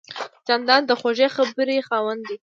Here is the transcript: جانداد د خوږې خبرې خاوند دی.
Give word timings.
جانداد 0.47 0.83
د 0.87 0.91
خوږې 0.99 1.27
خبرې 1.35 1.77
خاوند 1.87 2.21
دی. 2.27 2.35